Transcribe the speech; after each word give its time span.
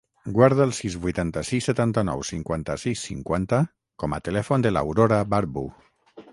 Guarda 0.35 0.63
el 0.69 0.71
sis, 0.77 0.95
vuitanta-sis, 1.03 1.67
setanta-nou, 1.69 2.25
cinquanta-sis, 2.31 3.05
cinquanta 3.11 3.61
com 4.05 4.17
a 4.19 4.23
telèfon 4.31 4.67
de 4.67 4.75
l'Aurora 4.75 5.25
Barbu. 5.37 5.69